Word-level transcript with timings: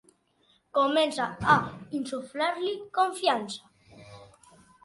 Comença 0.77 1.27
a 1.57 1.59
insuflar-li 1.99 2.75
confiança. 2.99 4.03